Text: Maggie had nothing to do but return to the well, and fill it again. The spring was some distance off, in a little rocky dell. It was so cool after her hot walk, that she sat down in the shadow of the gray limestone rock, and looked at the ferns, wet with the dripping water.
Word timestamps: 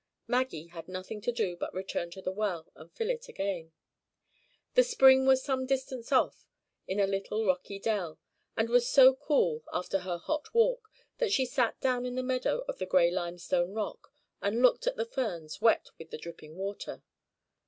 Maggie 0.25 0.65
had 0.69 0.87
nothing 0.87 1.21
to 1.21 1.31
do 1.31 1.55
but 1.55 1.75
return 1.75 2.09
to 2.09 2.23
the 2.23 2.31
well, 2.31 2.71
and 2.73 2.91
fill 2.91 3.11
it 3.11 3.29
again. 3.29 3.71
The 4.73 4.81
spring 4.83 5.27
was 5.27 5.43
some 5.43 5.67
distance 5.67 6.11
off, 6.11 6.47
in 6.87 6.99
a 6.99 7.05
little 7.05 7.45
rocky 7.45 7.77
dell. 7.77 8.17
It 8.57 8.67
was 8.67 8.89
so 8.89 9.13
cool 9.13 9.63
after 9.71 9.99
her 9.99 10.17
hot 10.17 10.55
walk, 10.55 10.89
that 11.19 11.31
she 11.31 11.45
sat 11.45 11.79
down 11.81 12.07
in 12.07 12.15
the 12.15 12.27
shadow 12.27 12.61
of 12.67 12.79
the 12.79 12.87
gray 12.87 13.11
limestone 13.11 13.73
rock, 13.75 14.11
and 14.41 14.63
looked 14.63 14.87
at 14.87 14.95
the 14.95 15.05
ferns, 15.05 15.61
wet 15.61 15.89
with 15.99 16.09
the 16.09 16.17
dripping 16.17 16.55
water. 16.57 17.03